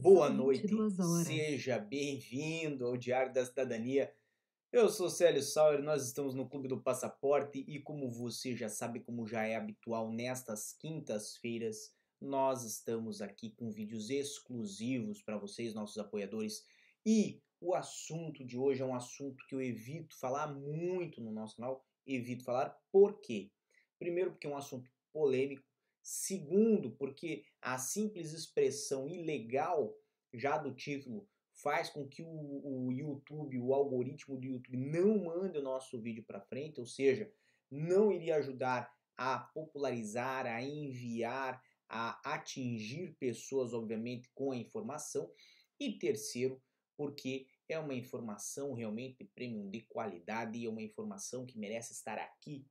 Boa 0.00 0.30
noite, 0.30 0.66
seja 1.26 1.78
bem-vindo 1.78 2.86
ao 2.86 2.96
Diário 2.96 3.34
da 3.34 3.44
Cidadania. 3.44 4.10
Eu 4.72 4.88
sou 4.88 5.10
Célio 5.10 5.42
Sauer, 5.42 5.82
nós 5.82 6.06
estamos 6.06 6.34
no 6.34 6.48
Clube 6.48 6.68
do 6.68 6.80
Passaporte 6.80 7.62
e 7.68 7.78
como 7.78 8.10
você 8.10 8.56
já 8.56 8.70
sabe, 8.70 9.00
como 9.00 9.26
já 9.26 9.44
é 9.44 9.56
habitual 9.56 10.10
nestas 10.10 10.72
quintas-feiras, 10.72 11.94
nós 12.18 12.64
estamos 12.64 13.20
aqui 13.20 13.50
com 13.50 13.70
vídeos 13.70 14.08
exclusivos 14.08 15.20
para 15.20 15.36
vocês, 15.36 15.74
nossos 15.74 15.98
apoiadores. 15.98 16.64
E 17.04 17.42
o 17.60 17.74
assunto 17.74 18.42
de 18.42 18.56
hoje 18.56 18.80
é 18.80 18.86
um 18.86 18.94
assunto 18.94 19.46
que 19.46 19.54
eu 19.54 19.60
evito 19.60 20.18
falar 20.18 20.46
muito 20.46 21.20
no 21.20 21.30
nosso 21.30 21.56
canal. 21.56 21.84
Evito 22.06 22.42
falar 22.42 22.74
por 22.90 23.20
quê? 23.20 23.50
Primeiro, 23.98 24.30
porque 24.30 24.46
é 24.46 24.50
um 24.50 24.56
assunto 24.56 24.90
polêmico. 25.12 25.69
Segundo, 26.02 26.92
porque 26.92 27.44
a 27.60 27.78
simples 27.78 28.32
expressão 28.32 29.08
ilegal 29.08 29.94
já 30.32 30.56
do 30.56 30.74
título 30.74 31.28
faz 31.52 31.90
com 31.90 32.08
que 32.08 32.22
o, 32.22 32.86
o 32.86 32.92
YouTube, 32.92 33.58
o 33.58 33.74
algoritmo 33.74 34.36
do 34.36 34.46
YouTube 34.46 34.76
não 34.76 35.24
mande 35.24 35.58
o 35.58 35.62
nosso 35.62 36.00
vídeo 36.00 36.24
para 36.24 36.40
frente, 36.40 36.80
ou 36.80 36.86
seja, 36.86 37.30
não 37.70 38.10
iria 38.10 38.36
ajudar 38.36 38.90
a 39.16 39.38
popularizar, 39.38 40.46
a 40.46 40.62
enviar, 40.62 41.62
a 41.88 42.34
atingir 42.34 43.14
pessoas, 43.18 43.74
obviamente, 43.74 44.30
com 44.34 44.52
a 44.52 44.56
informação. 44.56 45.30
E 45.78 45.98
terceiro, 45.98 46.62
porque 46.96 47.46
é 47.68 47.78
uma 47.78 47.94
informação 47.94 48.72
realmente 48.72 49.24
premium 49.34 49.70
de 49.70 49.82
qualidade 49.82 50.58
e 50.58 50.66
é 50.66 50.70
uma 50.70 50.82
informação 50.82 51.44
que 51.44 51.58
merece 51.58 51.92
estar 51.92 52.18
aqui 52.18 52.66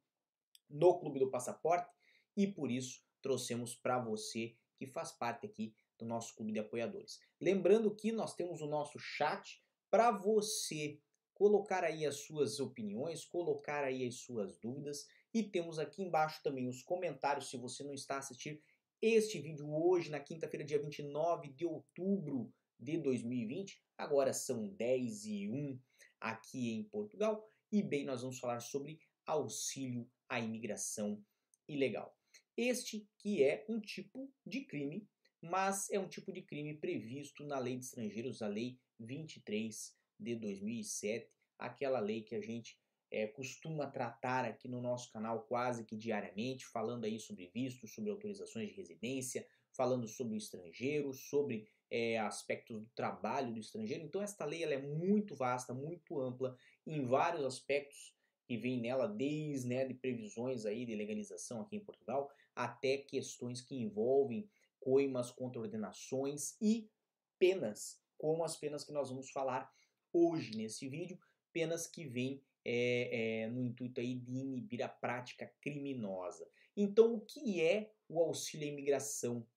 no 0.69 0.99
Clube 0.99 1.19
do 1.19 1.29
Passaporte 1.29 1.89
e 2.35 2.47
por 2.47 2.69
isso 2.69 3.03
trouxemos 3.21 3.75
para 3.75 3.99
você 3.99 4.55
que 4.77 4.85
faz 4.85 5.11
parte 5.11 5.45
aqui 5.45 5.73
do 5.97 6.05
nosso 6.05 6.35
clube 6.35 6.53
de 6.53 6.59
apoiadores. 6.59 7.19
Lembrando 7.39 7.93
que 7.93 8.11
nós 8.11 8.33
temos 8.35 8.61
o 8.61 8.67
nosso 8.67 8.97
chat 8.97 9.61
para 9.89 10.11
você 10.11 10.99
colocar 11.33 11.83
aí 11.83 12.05
as 12.05 12.17
suas 12.17 12.59
opiniões, 12.59 13.25
colocar 13.25 13.83
aí 13.83 14.05
as 14.05 14.15
suas 14.15 14.57
dúvidas 14.57 15.07
e 15.33 15.43
temos 15.43 15.79
aqui 15.79 16.01
embaixo 16.01 16.41
também 16.43 16.67
os 16.67 16.83
comentários 16.83 17.49
se 17.49 17.57
você 17.57 17.83
não 17.83 17.93
está 17.93 18.17
assistindo 18.17 18.59
este 19.01 19.39
vídeo 19.39 19.73
hoje 19.73 20.09
na 20.09 20.19
quinta-feira, 20.19 20.65
dia 20.65 20.81
29 20.81 21.49
de 21.53 21.65
outubro 21.65 22.53
de 22.77 22.97
2020. 22.97 23.81
Agora 23.97 24.33
são 24.33 24.67
10 24.67 25.25
e 25.25 25.49
1 25.49 25.79
aqui 26.19 26.71
em 26.71 26.83
Portugal 26.83 27.47
e 27.71 27.81
bem, 27.81 28.03
nós 28.05 28.21
vamos 28.21 28.39
falar 28.39 28.59
sobre 28.59 28.99
auxílio 29.25 30.09
à 30.27 30.39
imigração 30.39 31.23
ilegal. 31.67 32.18
Este 32.61 33.07
que 33.19 33.41
é 33.41 33.65
um 33.69 33.79
tipo 33.79 34.29
de 34.45 34.65
crime, 34.65 35.07
mas 35.41 35.89
é 35.91 35.97
um 35.97 36.09
tipo 36.09 36.29
de 36.29 36.41
crime 36.41 36.73
previsto 36.73 37.45
na 37.45 37.57
Lei 37.57 37.77
de 37.77 37.85
Estrangeiros, 37.85 38.41
a 38.41 38.49
Lei 38.49 38.77
23 38.99 39.95
de 40.19 40.35
2007, 40.35 41.31
aquela 41.57 42.01
lei 42.01 42.21
que 42.21 42.35
a 42.35 42.41
gente 42.41 42.77
é, 43.09 43.27
costuma 43.27 43.87
tratar 43.87 44.43
aqui 44.43 44.67
no 44.67 44.81
nosso 44.81 45.09
canal 45.09 45.43
quase 45.43 45.85
que 45.85 45.95
diariamente, 45.95 46.65
falando 46.65 47.05
aí 47.05 47.17
sobre 47.17 47.47
vistos, 47.47 47.93
sobre 47.93 48.11
autorizações 48.11 48.67
de 48.67 48.75
residência, 48.75 49.47
falando 49.71 50.05
sobre 50.05 50.33
o 50.33 50.37
estrangeiro, 50.37 51.13
sobre 51.13 51.65
é, 51.89 52.19
aspectos 52.19 52.77
do 52.77 52.89
trabalho 52.93 53.53
do 53.53 53.59
estrangeiro. 53.61 54.03
Então 54.03 54.21
esta 54.21 54.43
lei 54.43 54.65
ela 54.65 54.73
é 54.73 54.81
muito 54.81 55.33
vasta, 55.33 55.73
muito 55.73 56.19
ampla 56.19 56.57
em 56.85 57.05
vários 57.05 57.45
aspectos 57.45 58.13
que 58.49 58.57
vem 58.57 58.81
nela, 58.81 59.07
desde 59.07 59.67
né, 59.67 59.85
de 59.85 59.93
previsões 59.93 60.65
aí 60.65 60.83
de 60.83 60.95
legalização 60.95 61.61
aqui 61.61 61.75
em 61.75 61.79
Portugal, 61.79 62.31
até 62.59 62.97
questões 62.97 63.61
que 63.61 63.73
envolvem 63.73 64.49
coimas 64.81 65.31
contra 65.31 65.61
ordenações 65.61 66.57
e 66.61 66.91
penas, 67.37 68.01
como 68.17 68.43
as 68.43 68.57
penas 68.57 68.83
que 68.83 68.91
nós 68.91 69.09
vamos 69.09 69.31
falar 69.31 69.71
hoje 70.11 70.57
nesse 70.57 70.89
vídeo, 70.89 71.17
penas 71.53 71.87
que 71.87 72.05
vêm 72.05 72.43
é, 72.65 73.43
é, 73.43 73.47
no 73.47 73.63
intuito 73.63 74.01
aí 74.01 74.13
de 74.13 74.31
inibir 74.33 74.83
a 74.83 74.89
prática 74.89 75.49
criminosa. 75.61 76.45
Então, 76.75 77.15
o 77.15 77.21
que 77.21 77.61
é 77.61 77.93
o 78.09 78.19
auxílio 78.19 78.67
à 78.67 78.71
imigração 78.71 79.47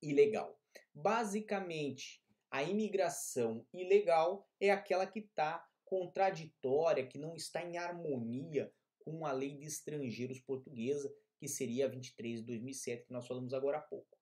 ilegal? 0.00 0.58
Basicamente, 0.94 2.24
a 2.50 2.62
imigração 2.62 3.66
ilegal 3.74 4.48
é 4.58 4.70
aquela 4.70 5.06
que 5.06 5.18
está 5.18 5.68
contraditória, 5.84 7.06
que 7.06 7.18
não 7.18 7.36
está 7.36 7.62
em 7.62 7.76
harmonia 7.76 8.72
com 9.00 9.26
a 9.26 9.32
lei 9.32 9.54
de 9.54 9.66
estrangeiros 9.66 10.40
portuguesa, 10.40 11.14
que 11.42 11.48
seria 11.48 11.86
a 11.86 11.88
23 11.88 12.38
de 12.38 12.46
2007, 12.46 13.06
que 13.06 13.12
nós 13.12 13.26
falamos 13.26 13.52
agora 13.52 13.78
há 13.78 13.80
pouco. 13.80 14.16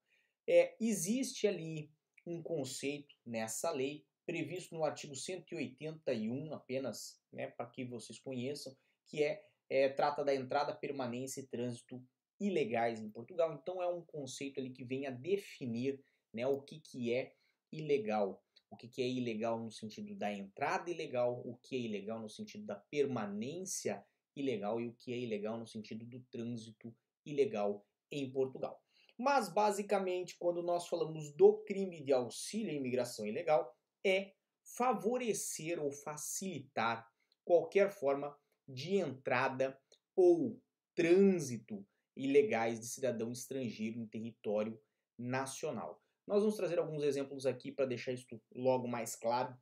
É, 0.49 0.75
existe 0.81 1.47
ali 1.47 1.93
um 2.27 2.43
conceito 2.43 3.15
nessa 3.27 3.71
lei, 3.71 4.07
previsto 4.25 4.75
no 4.75 4.85
artigo 4.85 5.15
181 5.15 6.55
apenas, 6.55 7.21
né, 7.31 7.49
para 7.49 7.67
que 7.67 7.85
vocês 7.85 8.19
conheçam, 8.19 8.75
que 9.05 9.23
é, 9.23 9.45
é, 9.69 9.91
trata 9.91 10.25
da 10.25 10.35
entrada, 10.35 10.75
permanência 10.75 11.43
e 11.43 11.47
trânsito 11.47 12.03
ilegais 12.41 13.03
em 13.03 13.11
Portugal. 13.11 13.53
Então 13.53 13.83
é 13.83 13.87
um 13.87 14.03
conceito 14.03 14.59
ali 14.59 14.71
que 14.71 14.83
vem 14.83 15.07
a 15.07 15.11
definir 15.11 16.03
né, 16.33 16.47
o 16.47 16.63
que, 16.63 16.81
que 16.81 17.13
é 17.13 17.35
ilegal 17.71 18.43
o 18.71 18.77
que, 18.77 19.03
é 19.03 19.09
ilegal 19.09 19.59
no 19.59 19.71
sentido 19.71 20.15
da 20.15 20.33
entrada 20.33 20.89
ilegal, 20.89 21.43
o 21.45 21.57
que 21.57 21.75
é 21.75 21.79
ilegal 21.81 22.21
no 22.21 22.31
sentido 22.31 22.65
da 22.65 22.77
permanência 22.77 24.03
ilegal 24.37 24.81
e 24.81 24.87
o 24.87 24.95
que 24.95 25.13
é 25.13 25.19
ilegal 25.19 25.59
no 25.59 25.67
sentido 25.67 26.07
do 26.07 26.21
trânsito 26.31 26.95
ilegal 27.31 27.85
em 28.11 28.31
Portugal. 28.31 28.81
Mas, 29.19 29.53
basicamente, 29.53 30.37
quando 30.39 30.63
nós 30.63 30.89
falamos 30.89 31.33
do 31.35 31.59
crime 31.65 32.03
de 32.03 32.13
auxílio 32.13 32.71
à 32.71 32.75
imigração 32.75 33.27
ilegal, 33.27 33.71
é 34.05 34.33
favorecer 34.77 35.79
ou 35.79 35.91
facilitar 35.91 37.07
qualquer 37.45 37.91
forma 37.91 38.35
de 38.67 38.97
entrada 38.97 39.79
ou 40.17 40.61
trânsito 40.95 41.87
ilegais 42.17 42.81
de 42.81 42.87
cidadão 42.87 43.31
estrangeiro 43.31 43.99
em 43.99 44.07
território 44.07 44.81
nacional. 45.19 46.03
Nós 46.27 46.41
vamos 46.41 46.57
trazer 46.57 46.79
alguns 46.79 47.03
exemplos 47.03 47.45
aqui 47.45 47.73
para 47.73 47.87
deixar 47.87 48.13
isso 48.13 48.27
logo 48.55 48.87
mais 48.87 49.17
claro. 49.17 49.57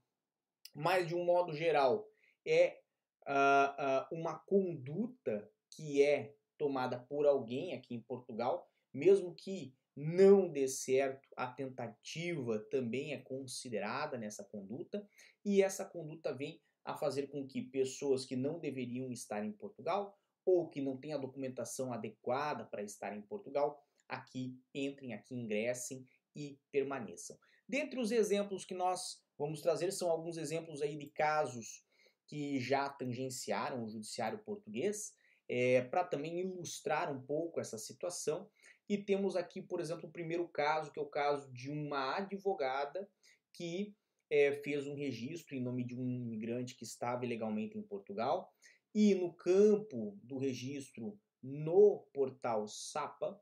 Mas, 0.74 1.08
de 1.08 1.14
um 1.14 1.24
modo 1.24 1.52
geral, 1.52 2.06
é 2.46 2.78
uh, 3.26 4.14
uh, 4.14 4.16
uma 4.16 4.38
conduta 4.38 5.50
que 5.70 6.02
é 6.02 6.34
tomada 6.58 6.98
por 6.98 7.26
alguém 7.26 7.72
aqui 7.72 7.94
em 7.94 8.00
Portugal, 8.00 8.68
mesmo 8.92 9.34
que 9.34 9.74
não 9.96 10.48
dê 10.48 10.68
certo, 10.68 11.28
a 11.36 11.46
tentativa 11.46 12.58
também 12.70 13.12
é 13.12 13.18
considerada 13.18 14.16
nessa 14.16 14.44
conduta, 14.44 15.06
e 15.44 15.62
essa 15.62 15.84
conduta 15.84 16.32
vem 16.32 16.60
a 16.84 16.94
fazer 16.94 17.26
com 17.28 17.46
que 17.46 17.62
pessoas 17.62 18.24
que 18.24 18.36
não 18.36 18.58
deveriam 18.58 19.10
estar 19.10 19.44
em 19.44 19.52
Portugal 19.52 20.16
ou 20.44 20.68
que 20.68 20.80
não 20.80 20.96
têm 20.96 21.12
a 21.12 21.18
documentação 21.18 21.92
adequada 21.92 22.64
para 22.64 22.82
estar 22.82 23.14
em 23.14 23.20
Portugal, 23.20 23.82
aqui 24.08 24.58
entrem, 24.74 25.12
aqui 25.12 25.34
ingressem 25.34 26.06
e 26.34 26.58
permaneçam. 26.72 27.36
Dentre 27.68 28.00
os 28.00 28.10
exemplos 28.10 28.64
que 28.64 28.72
nós 28.72 29.22
vamos 29.36 29.60
trazer 29.60 29.92
são 29.92 30.10
alguns 30.10 30.38
exemplos 30.38 30.80
aí 30.80 30.96
de 30.96 31.08
casos 31.08 31.84
que 32.26 32.58
já 32.60 32.88
tangenciaram 32.88 33.84
o 33.84 33.88
judiciário 33.88 34.38
português, 34.38 35.12
é, 35.48 35.82
para 35.82 36.04
também 36.04 36.40
ilustrar 36.40 37.10
um 37.12 37.20
pouco 37.20 37.60
essa 37.60 37.78
situação. 37.78 38.50
E 38.88 38.98
temos 38.98 39.36
aqui, 39.36 39.62
por 39.62 39.80
exemplo, 39.80 40.08
o 40.08 40.12
primeiro 40.12 40.46
caso, 40.48 40.92
que 40.92 40.98
é 40.98 41.02
o 41.02 41.06
caso 41.06 41.50
de 41.52 41.70
uma 41.70 42.16
advogada 42.16 43.08
que 43.52 43.94
é, 44.30 44.52
fez 44.52 44.86
um 44.86 44.94
registro 44.94 45.54
em 45.54 45.62
nome 45.62 45.84
de 45.84 45.98
um 45.98 46.08
imigrante 46.08 46.74
que 46.74 46.84
estava 46.84 47.24
ilegalmente 47.24 47.78
em 47.78 47.82
Portugal. 47.82 48.52
E 48.94 49.14
no 49.14 49.32
campo 49.32 50.18
do 50.22 50.38
registro 50.38 51.18
no 51.42 52.06
portal 52.12 52.66
SAPA, 52.66 53.40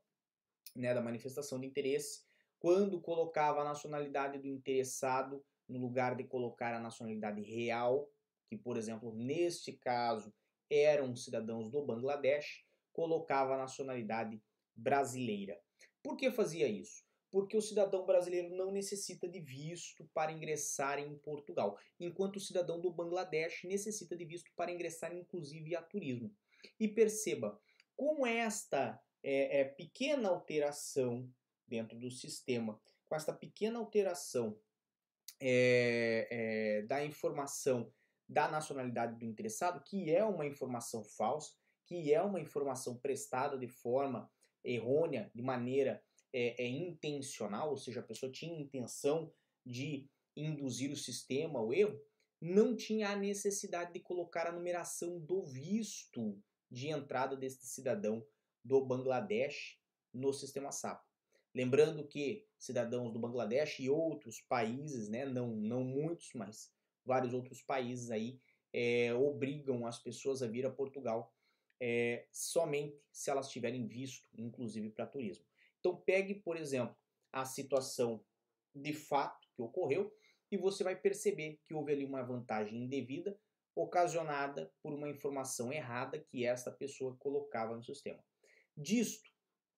né, 0.75 0.93
da 0.93 1.00
manifestação 1.00 1.59
de 1.59 1.67
interesse, 1.67 2.25
quando 2.59 3.00
colocava 3.00 3.61
a 3.61 3.65
nacionalidade 3.65 4.38
do 4.38 4.47
interessado 4.47 5.44
no 5.69 5.79
lugar 5.79 6.14
de 6.14 6.25
colocar 6.25 6.75
a 6.75 6.81
nacionalidade 6.81 7.43
real, 7.43 8.09
que, 8.49 8.56
por 8.56 8.76
exemplo, 8.76 9.14
neste 9.14 9.73
caso 9.73 10.32
eram 10.70 11.14
cidadãos 11.16 11.70
do 11.70 11.84
Bangladesh, 11.84 12.64
colocava 12.92 13.54
a 13.54 13.58
nacionalidade 13.58 14.40
brasileira. 14.74 15.60
Por 16.02 16.16
que 16.16 16.30
fazia 16.30 16.66
isso? 16.68 17.04
Porque 17.30 17.56
o 17.56 17.62
cidadão 17.62 18.06
brasileiro 18.06 18.54
não 18.54 18.70
necessita 18.70 19.28
de 19.28 19.40
visto 19.40 20.08
para 20.14 20.32
ingressar 20.32 20.98
em 20.98 21.16
Portugal, 21.18 21.78
enquanto 21.98 22.36
o 22.36 22.40
cidadão 22.40 22.80
do 22.80 22.92
Bangladesh 22.92 23.64
necessita 23.64 24.16
de 24.16 24.24
visto 24.24 24.50
para 24.54 24.70
ingressar, 24.70 25.14
inclusive, 25.14 25.74
a 25.76 25.82
turismo. 25.82 26.34
E 26.80 26.88
perceba, 26.88 27.60
com 27.96 28.26
esta 28.26 29.00
é, 29.22 29.60
é, 29.60 29.64
pequena 29.64 30.28
alteração 30.28 31.28
dentro 31.66 31.98
do 31.98 32.10
sistema. 32.10 32.80
Com 33.08 33.16
esta 33.16 33.32
pequena 33.32 33.78
alteração 33.78 34.58
é, 35.40 36.28
é, 36.30 36.82
da 36.82 37.04
informação 37.04 37.92
da 38.28 38.49
nacionalidade 38.49 39.17
do 39.19 39.25
interessado, 39.25 39.82
que 39.82 40.12
é 40.12 40.25
uma 40.25 40.46
informação 40.46 41.05
falsa, 41.05 41.52
que 41.84 42.12
é 42.12 42.20
uma 42.20 42.40
informação 42.40 42.96
prestada 42.96 43.56
de 43.56 43.69
forma 43.69 44.31
errônea, 44.64 45.31
de 45.34 45.43
maneira 45.43 46.02
é, 46.32 46.64
é 46.64 46.69
intencional, 46.69 47.70
ou 47.70 47.76
seja, 47.76 48.00
a 48.00 48.02
pessoa 48.02 48.31
tinha 48.31 48.61
intenção 48.61 49.32
de 49.64 50.08
induzir 50.37 50.90
o 50.90 50.96
sistema 50.96 51.61
ao 51.61 51.73
erro, 51.73 51.99
não 52.40 52.76
tinha 52.76 53.11
a 53.11 53.17
necessidade 53.17 53.93
de 53.93 54.00
colocar 54.00 54.46
a 54.46 54.52
numeração 54.52 55.19
do 55.20 55.43
visto 55.43 56.38
de 56.70 56.88
entrada 56.88 57.37
deste 57.37 57.64
cidadão 57.67 58.26
do 58.62 58.84
Bangladesh 58.84 59.78
no 60.12 60.32
sistema 60.32 60.73
SAP. 60.73 61.02
Lembrando 61.55 62.06
que 62.06 62.46
cidadãos 62.58 63.12
do 63.12 63.19
Bangladesh 63.19 63.78
e 63.81 63.88
outros 63.88 64.43
países, 64.43 65.08
né, 65.08 65.25
não, 65.25 65.56
não 65.56 65.82
muitos, 65.82 66.31
mas 66.34 66.70
vários 67.06 67.32
outros 67.32 67.62
países 67.62 68.11
aí, 68.11 68.41
é, 68.73 69.14
obrigam 69.14 69.87
as 69.87 69.99
pessoas 69.99 70.43
a 70.43 70.47
vir 70.47 70.67
a 70.67 70.70
Portugal 70.70 71.32
é, 71.81 72.26
somente 72.32 72.99
se 73.12 73.31
elas 73.31 73.50
tiverem 73.50 73.87
visto, 73.87 74.29
inclusive 74.37 74.91
para 74.91 75.06
turismo. 75.06 75.44
Então 75.79 75.97
pegue, 75.97 76.35
por 76.35 76.56
exemplo, 76.56 76.97
a 77.32 77.44
situação 77.44 78.25
de 78.75 78.93
fato 78.93 79.49
que 79.55 79.62
ocorreu 79.62 80.14
e 80.50 80.56
você 80.56 80.85
vai 80.85 80.97
perceber 80.97 81.61
que 81.64 81.75
houve 81.75 81.93
ali 81.93 82.05
uma 82.05 82.23
vantagem 82.23 82.82
indevida 82.82 83.38
ocasionada 83.75 84.73
por 84.82 84.93
uma 84.94 85.09
informação 85.09 85.73
errada 85.73 86.19
que 86.19 86.47
esta 86.47 86.70
pessoa 86.70 87.17
colocava 87.19 87.76
no 87.76 87.85
sistema. 87.85 88.23
Disto 88.75 89.31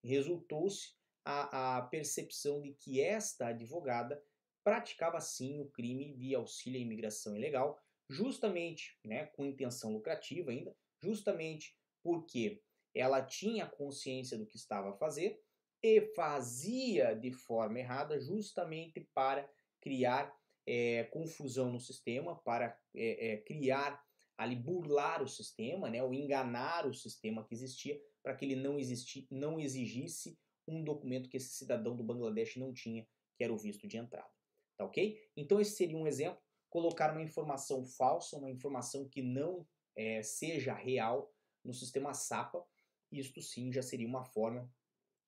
resultou-se 0.02 0.94
a, 1.24 1.78
a 1.78 1.82
percepção 1.82 2.62
de 2.62 2.72
que 2.74 3.00
esta 3.00 3.48
advogada 3.48 4.22
praticava 4.68 5.18
sim 5.18 5.62
o 5.62 5.70
crime 5.70 6.14
de 6.14 6.34
auxílio 6.34 6.78
à 6.78 6.82
imigração 6.82 7.34
ilegal, 7.34 7.82
justamente 8.06 8.98
né, 9.02 9.24
com 9.28 9.46
intenção 9.46 9.94
lucrativa 9.94 10.50
ainda, 10.50 10.76
justamente 11.02 11.74
porque 12.02 12.62
ela 12.94 13.22
tinha 13.22 13.66
consciência 13.66 14.36
do 14.36 14.46
que 14.46 14.56
estava 14.56 14.90
a 14.90 14.96
fazer 14.98 15.40
e 15.82 16.02
fazia 16.14 17.14
de 17.14 17.32
forma 17.32 17.78
errada 17.78 18.20
justamente 18.20 19.08
para 19.14 19.50
criar 19.80 20.36
é, 20.66 21.04
confusão 21.04 21.72
no 21.72 21.80
sistema, 21.80 22.36
para 22.36 22.78
é, 22.94 23.32
é, 23.32 23.36
criar 23.38 23.98
ali 24.36 24.54
burlar 24.54 25.22
o 25.22 25.28
sistema, 25.28 25.88
né, 25.88 26.02
ou 26.02 26.12
enganar 26.12 26.86
o 26.86 26.92
sistema 26.92 27.42
que 27.42 27.54
existia 27.54 27.98
para 28.22 28.36
que 28.36 28.44
ele 28.44 28.56
não, 28.56 28.78
existi, 28.78 29.26
não 29.30 29.58
exigisse 29.58 30.38
um 30.66 30.84
documento 30.84 31.30
que 31.30 31.38
esse 31.38 31.54
cidadão 31.54 31.96
do 31.96 32.04
Bangladesh 32.04 32.56
não 32.56 32.70
tinha, 32.74 33.08
que 33.34 33.42
era 33.42 33.52
o 33.52 33.56
visto 33.56 33.88
de 33.88 33.96
entrada. 33.96 34.37
Tá 34.78 34.84
ok? 34.84 35.20
Então 35.36 35.60
esse 35.60 35.72
seria 35.72 35.96
um 35.96 36.06
exemplo, 36.06 36.40
colocar 36.70 37.10
uma 37.10 37.20
informação 37.20 37.84
falsa, 37.84 38.38
uma 38.38 38.50
informação 38.50 39.08
que 39.08 39.20
não 39.20 39.66
é, 39.96 40.22
seja 40.22 40.72
real 40.72 41.34
no 41.64 41.74
sistema 41.74 42.14
SAPA, 42.14 42.64
isto 43.10 43.42
sim 43.42 43.72
já 43.72 43.82
seria 43.82 44.06
uma 44.06 44.24
forma 44.24 44.70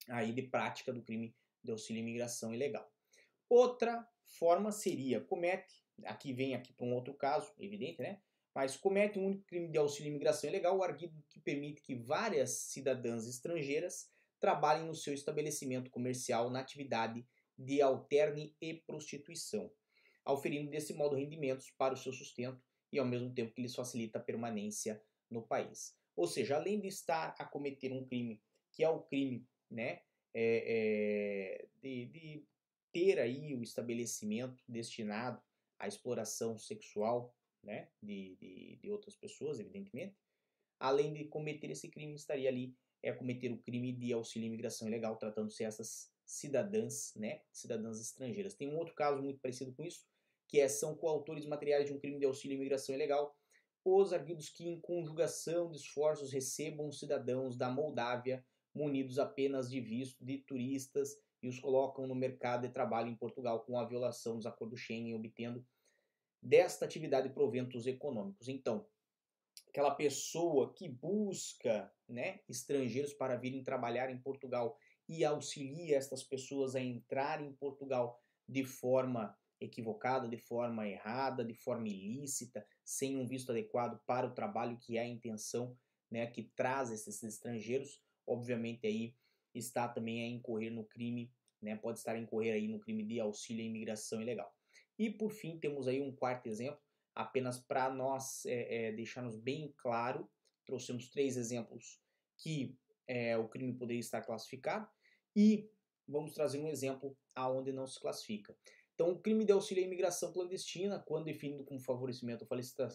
aí 0.09 0.33
de 0.33 0.43
prática 0.43 0.93
do 0.93 1.03
crime 1.03 1.35
de 1.63 1.73
auxílio 1.73 2.01
à 2.01 2.03
imigração 2.03 2.55
ilegal. 2.55 2.89
Outra 3.49 4.09
forma 4.25 4.71
seria, 4.71 5.21
comete, 5.21 5.85
aqui 6.05 6.33
vem 6.33 6.55
aqui 6.55 6.73
para 6.73 6.87
um 6.87 6.95
outro 6.95 7.13
caso, 7.15 7.53
evidente, 7.59 8.01
né? 8.01 8.23
Mas 8.55 8.77
comete 8.77 9.19
um 9.19 9.27
único 9.27 9.45
crime 9.45 9.69
de 9.69 9.79
auxílio 9.79 10.11
à 10.11 10.11
imigração 10.11 10.49
ilegal, 10.49 10.77
o 10.77 10.83
arguido 10.83 11.23
que 11.29 11.41
permite 11.41 11.83
que 11.83 11.95
várias 11.95 12.51
cidadãs 12.51 13.27
estrangeiras 13.27 14.09
trabalhem 14.39 14.87
no 14.87 14.95
seu 14.95 15.13
estabelecimento 15.13 15.91
comercial 15.91 16.51
na 16.51 16.61
atividade 16.61 17.27
de 17.61 17.83
alterne 17.83 18.57
e 18.59 18.73
prostituição, 18.75 19.71
auferindo 20.25 20.71
desse 20.71 20.95
modo 20.95 21.15
rendimentos 21.15 21.71
para 21.73 21.93
o 21.93 21.97
seu 21.97 22.13
sustento 22.13 22.63
e 22.91 22.99
ao 22.99 23.05
mesmo 23.05 23.33
tempo 23.35 23.53
que 23.53 23.61
lhes 23.61 23.75
facilita 23.75 24.19
a 24.19 24.23
permanência 24.23 25.03
no 25.31 25.43
país. 25.43 25.95
Ou 26.17 26.27
seja, 26.27 26.57
além 26.57 26.81
de 26.81 26.89
estar 26.89 27.35
a 27.39 27.45
cometer 27.45 27.93
um 27.93 28.07
crime, 28.07 28.43
que 28.73 28.83
é 28.83 28.89
o 28.89 29.03
crime 29.03 29.47
né, 29.71 30.01
é, 30.33 31.65
é, 31.65 31.69
de, 31.83 32.07
de 32.07 32.47
ter 32.91 33.19
aí 33.19 33.55
o 33.55 33.63
estabelecimento 33.63 34.65
destinado 34.67 35.41
à 35.79 35.87
exploração 35.87 36.59
sexual 36.59 37.35
né, 37.63 37.91
de, 38.03 38.37
de, 38.37 38.77
de, 38.77 38.91
outras 38.91 39.15
pessoas, 39.15 39.61
evidentemente, 39.61 40.17
além 40.79 41.13
de 41.13 41.27
cometer 41.27 41.71
esse 41.71 41.91
crime, 41.91 42.15
estaria 42.15 42.49
ali 42.49 42.75
é 43.03 43.13
cometer 43.13 43.51
o 43.51 43.59
crime 43.59 43.93
de 43.93 44.13
auxílio 44.13 44.47
à 44.47 44.49
imigração 44.49 44.87
ilegal, 44.87 45.17
tratando-se 45.17 45.65
essas 45.65 46.13
cidadãs, 46.31 47.13
né, 47.17 47.43
cidadãs 47.53 48.01
estrangeiras. 48.01 48.55
Tem 48.55 48.69
um 48.69 48.79
outro 48.79 48.95
caso 48.95 49.21
muito 49.21 49.41
parecido 49.41 49.73
com 49.75 49.85
isso, 49.85 50.07
que 50.47 50.61
é, 50.61 50.69
são 50.69 50.95
coautores 50.95 51.45
materiais 51.45 51.87
de 51.87 51.93
um 51.93 51.99
crime 51.99 52.21
de 52.21 52.25
auxílio 52.25 52.57
à 52.57 52.61
imigração 52.61 52.95
ilegal, 52.95 53.37
os 53.85 54.13
arguidos 54.13 54.49
que, 54.49 54.69
em 54.69 54.81
conjugação 54.81 55.71
de 55.71 55.79
esforços, 55.79 56.33
recebam 56.33 56.93
cidadãos 56.93 57.57
da 57.57 57.69
Moldávia 57.69 58.45
munidos 58.73 59.19
apenas 59.19 59.69
de 59.69 59.81
visto 59.81 60.25
de 60.25 60.39
turistas 60.39 61.17
e 61.43 61.49
os 61.49 61.59
colocam 61.59 62.07
no 62.07 62.15
mercado 62.15 62.69
de 62.69 62.73
trabalho 62.73 63.09
em 63.09 63.17
Portugal 63.17 63.65
com 63.65 63.77
a 63.77 63.85
violação 63.85 64.37
dos 64.37 64.47
acordos 64.47 64.81
Schengen, 64.81 65.15
obtendo 65.15 65.67
desta 66.41 66.85
atividade 66.85 67.31
proventos 67.31 67.89
econômicos. 67.89 68.47
Então, 68.47 68.87
aquela 69.69 69.95
pessoa 69.95 70.73
que 70.75 70.89
busca 70.89 71.93
né, 72.09 72.41
estrangeiros 72.49 73.13
para 73.15 73.37
virem 73.37 73.65
trabalhar 73.65 74.11
em 74.11 74.19
Portugal 74.19 74.79
e 75.11 75.25
auxilia 75.25 75.97
estas 75.97 76.23
pessoas 76.23 76.77
a 76.77 76.81
entrar 76.81 77.43
em 77.43 77.53
Portugal 77.53 78.23
de 78.49 78.63
forma 78.63 79.37
equivocada, 79.61 80.29
de 80.29 80.37
forma 80.37 80.87
errada, 80.87 81.45
de 81.45 81.53
forma 81.53 81.89
ilícita, 81.89 82.65
sem 82.85 83.17
um 83.17 83.27
visto 83.27 83.51
adequado 83.51 84.01
para 84.07 84.29
o 84.29 84.33
trabalho 84.33 84.79
que 84.79 84.97
é 84.97 85.01
a 85.01 85.09
intenção 85.09 85.77
né, 86.09 86.29
que 86.29 86.45
traz 86.55 86.93
esses 86.93 87.21
estrangeiros, 87.25 88.01
obviamente 88.25 88.87
aí 88.87 89.17
está 89.53 89.89
também 89.89 90.23
a 90.23 90.29
incorrer 90.29 90.71
no 90.71 90.85
crime, 90.85 91.33
né, 91.61 91.75
pode 91.75 91.99
estar 91.99 92.15
a 92.15 92.19
incorrer 92.19 92.55
aí 92.55 92.69
no 92.69 92.79
crime 92.79 93.05
de 93.05 93.19
auxílio 93.19 93.65
à 93.65 93.67
imigração 93.67 94.23
ilegal. 94.23 94.55
E 94.97 95.11
por 95.11 95.33
fim 95.33 95.59
temos 95.59 95.89
aí 95.89 96.01
um 96.01 96.15
quarto 96.15 96.47
exemplo, 96.47 96.81
apenas 97.17 97.59
para 97.59 97.91
nós 97.91 98.47
é, 98.47 98.91
é, 98.91 98.93
deixarmos 98.93 99.37
bem 99.37 99.75
claro, 99.77 100.31
trouxemos 100.65 101.11
três 101.11 101.37
exemplos 101.37 102.01
que 102.39 102.79
é, 103.09 103.37
o 103.37 103.49
crime 103.49 103.75
poderia 103.75 103.99
estar 103.99 104.23
classificado 104.23 104.89
e 105.35 105.71
vamos 106.07 106.33
trazer 106.33 106.59
um 106.59 106.69
exemplo 106.69 107.17
aonde 107.35 107.73
não 107.73 107.87
se 107.87 108.01
classifica. 108.01 108.57
Então, 108.95 109.13
o 109.13 109.19
crime 109.19 109.45
de 109.45 109.53
auxílio 109.53 109.83
à 109.83 109.87
imigração 109.87 110.33
clandestina, 110.33 110.99
quando 110.99 111.25
definido 111.25 111.65
como 111.65 111.81
favorecimento 111.81 112.47
ou 112.49 112.89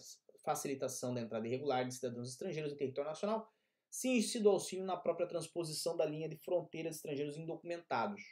facilitação 0.44 1.12
da 1.12 1.20
entrada 1.20 1.46
irregular 1.48 1.84
de 1.84 1.94
cidadãos 1.94 2.28
estrangeiros 2.28 2.72
em 2.72 2.76
território 2.76 3.10
nacional, 3.10 3.50
se 3.90 4.08
incide 4.08 4.46
o 4.46 4.50
auxílio 4.50 4.84
na 4.84 4.96
própria 4.96 5.26
transposição 5.26 5.96
da 5.96 6.04
linha 6.04 6.28
de 6.28 6.36
fronteira 6.36 6.90
de 6.90 6.96
estrangeiros 6.96 7.36
indocumentados, 7.36 8.22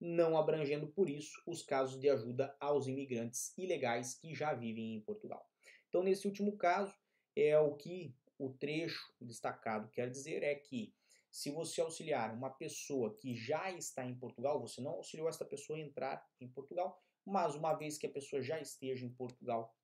não 0.00 0.36
abrangendo 0.36 0.86
por 0.88 1.08
isso 1.08 1.42
os 1.46 1.62
casos 1.62 1.98
de 1.98 2.08
ajuda 2.08 2.54
aos 2.60 2.86
imigrantes 2.86 3.56
ilegais 3.56 4.14
que 4.14 4.34
já 4.34 4.52
vivem 4.54 4.94
em 4.94 5.00
Portugal. 5.00 5.48
Então, 5.88 6.02
nesse 6.02 6.26
último 6.26 6.56
caso, 6.56 6.94
é 7.34 7.58
o 7.58 7.74
que 7.74 8.14
o 8.38 8.50
trecho 8.50 9.12
destacado 9.20 9.88
quer 9.90 10.10
dizer 10.10 10.42
é 10.42 10.54
que 10.54 10.94
se 11.34 11.50
você 11.50 11.80
auxiliar 11.80 12.32
uma 12.32 12.48
pessoa 12.48 13.12
que 13.12 13.34
já 13.34 13.68
está 13.72 14.06
em 14.06 14.14
Portugal, 14.14 14.60
você 14.60 14.80
não 14.80 14.92
auxiliou 14.92 15.28
esta 15.28 15.44
pessoa 15.44 15.76
a 15.76 15.82
entrar 15.82 16.24
em 16.40 16.46
Portugal, 16.46 16.96
mas 17.26 17.56
uma 17.56 17.74
vez 17.74 17.98
que 17.98 18.06
a 18.06 18.10
pessoa 18.10 18.40
já 18.40 18.60
esteja 18.60 19.04
em 19.04 19.12
Portugal, 19.12 19.76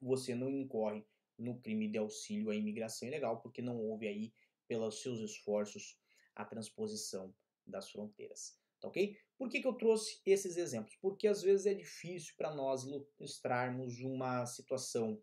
você 0.00 0.32
não 0.32 0.48
incorre 0.48 1.04
no 1.36 1.58
crime 1.58 1.88
de 1.88 1.98
auxílio 1.98 2.50
à 2.50 2.54
imigração 2.54 3.08
ilegal, 3.08 3.40
porque 3.40 3.60
não 3.60 3.76
houve 3.76 4.06
aí, 4.06 4.32
pelos 4.68 5.02
seus 5.02 5.18
esforços, 5.18 5.98
a 6.36 6.44
transposição 6.44 7.34
das 7.66 7.90
fronteiras. 7.90 8.56
Tá 8.78 8.86
ok? 8.86 9.18
Por 9.36 9.48
que, 9.48 9.60
que 9.60 9.66
eu 9.66 9.74
trouxe 9.74 10.20
esses 10.24 10.56
exemplos? 10.56 10.94
Porque 11.02 11.26
às 11.26 11.42
vezes 11.42 11.66
é 11.66 11.74
difícil 11.74 12.32
para 12.36 12.54
nós 12.54 12.84
ilustrarmos 12.84 13.98
uma 13.98 14.46
situação 14.46 15.20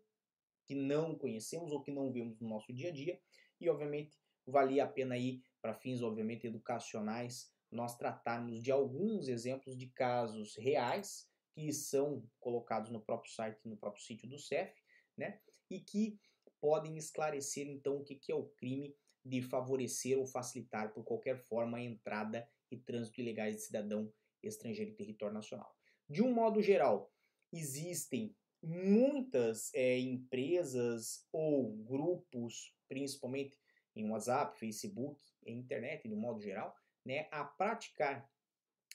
que 0.66 0.74
não 0.74 1.16
conhecemos 1.16 1.72
ou 1.72 1.82
que 1.82 1.90
não 1.90 2.12
vemos 2.12 2.38
no 2.38 2.50
nosso 2.50 2.70
dia 2.70 2.90
a 2.90 2.92
dia 2.92 3.18
e, 3.58 3.66
obviamente, 3.70 4.14
valia 4.46 4.84
a 4.84 4.88
pena 4.88 5.14
aí 5.14 5.42
para 5.64 5.72
fins, 5.72 6.02
obviamente, 6.02 6.46
educacionais, 6.46 7.50
nós 7.72 7.96
tratarmos 7.96 8.62
de 8.62 8.70
alguns 8.70 9.28
exemplos 9.28 9.78
de 9.78 9.86
casos 9.86 10.54
reais 10.56 11.26
que 11.54 11.72
são 11.72 12.22
colocados 12.38 12.90
no 12.90 13.00
próprio 13.00 13.32
site, 13.32 13.66
no 13.66 13.74
próprio 13.74 14.04
sítio 14.04 14.28
do 14.28 14.38
CEF, 14.38 14.78
né? 15.16 15.40
E 15.70 15.80
que 15.80 16.20
podem 16.60 16.98
esclarecer 16.98 17.66
então 17.66 17.96
o 17.96 18.04
que, 18.04 18.30
é 18.30 18.34
o 18.34 18.44
crime 18.44 18.94
de 19.24 19.40
favorecer 19.40 20.18
ou 20.18 20.26
facilitar 20.26 20.92
por 20.92 21.02
qualquer 21.02 21.38
forma 21.38 21.78
a 21.78 21.82
entrada 21.82 22.46
e 22.70 22.76
trânsito 22.76 23.22
ilegais 23.22 23.56
de 23.56 23.62
cidadão 23.62 24.12
estrangeiro 24.42 24.90
em 24.90 24.94
território 24.94 25.32
nacional. 25.32 25.74
De 26.06 26.20
um 26.20 26.30
modo 26.30 26.60
geral, 26.60 27.10
existem 27.50 28.36
muitas 28.62 29.72
é, 29.72 29.98
empresas 29.98 31.26
ou 31.32 31.74
grupos, 31.74 32.76
principalmente 32.86 33.58
em 33.96 34.10
WhatsApp, 34.10 34.58
Facebook, 34.58 35.18
internet, 35.46 36.08
de 36.08 36.14
modo 36.14 36.40
geral, 36.40 36.74
né, 37.04 37.28
a 37.30 37.44
praticar 37.44 38.28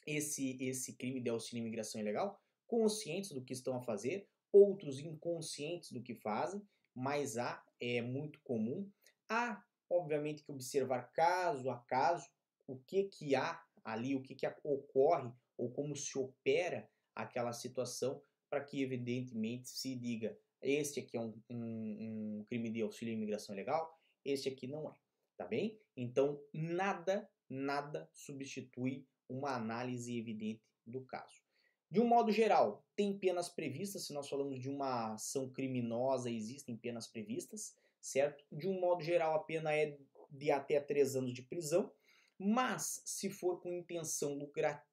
esse, 0.05 0.57
esse 0.63 0.93
crime 0.95 1.21
de 1.21 1.29
auxílio 1.29 1.63
à 1.63 1.67
imigração 1.67 2.01
ilegal, 2.01 2.41
conscientes 2.67 3.31
do 3.31 3.43
que 3.43 3.53
estão 3.53 3.77
a 3.77 3.81
fazer, 3.81 4.27
outros 4.51 4.99
inconscientes 4.99 5.91
do 5.91 6.01
que 6.01 6.15
fazem, 6.15 6.61
mas 6.95 7.37
há, 7.37 7.63
é 7.79 8.01
muito 8.01 8.39
comum. 8.41 8.89
Há, 9.27 9.63
obviamente, 9.89 10.43
que 10.43 10.51
observar 10.51 11.11
caso 11.11 11.69
a 11.69 11.77
caso 11.77 12.27
o 12.67 12.77
que, 12.77 13.03
que 13.03 13.35
há 13.35 13.63
ali, 13.83 14.15
o 14.15 14.21
que, 14.21 14.35
que 14.35 14.47
ocorre 14.63 15.31
ou 15.57 15.71
como 15.71 15.95
se 15.95 16.17
opera 16.17 16.89
aquela 17.15 17.53
situação 17.53 18.21
para 18.49 18.63
que, 18.63 18.81
evidentemente, 18.81 19.69
se 19.69 19.95
diga 19.95 20.37
este 20.61 20.99
aqui 20.99 21.15
é 21.15 21.21
um, 21.21 21.33
um, 21.49 22.39
um 22.39 22.45
crime 22.45 22.69
de 22.69 22.81
auxílio 22.81 23.13
à 23.13 23.17
imigração 23.17 23.55
ilegal, 23.55 23.97
este 24.25 24.49
aqui 24.49 24.67
não 24.67 24.89
é, 24.89 24.93
tá 25.39 25.45
bem? 25.45 25.79
Então, 25.95 26.37
nada, 26.53 27.25
nada 27.49 28.09
substitui 28.13 29.07
uma 29.29 29.55
análise 29.55 30.19
evidente 30.19 30.61
do 30.85 30.99
caso. 31.05 31.41
De 31.89 32.01
um 32.01 32.05
modo 32.05 32.29
geral, 32.29 32.85
tem 32.93 33.17
penas 33.17 33.47
previstas, 33.47 34.05
se 34.05 34.11
nós 34.11 34.27
falamos 34.27 34.59
de 34.59 34.69
uma 34.69 35.13
ação 35.13 35.49
criminosa, 35.49 36.29
existem 36.29 36.75
penas 36.75 37.07
previstas, 37.07 37.73
certo? 38.01 38.43
De 38.51 38.67
um 38.67 38.81
modo 38.81 39.01
geral, 39.01 39.33
a 39.33 39.39
pena 39.39 39.73
é 39.73 39.97
de 40.29 40.51
até 40.51 40.77
três 40.81 41.15
anos 41.15 41.33
de 41.33 41.41
prisão, 41.41 41.89
mas 42.37 43.01
se 43.05 43.29
for 43.29 43.61
com 43.61 43.71
intenção 43.71 44.37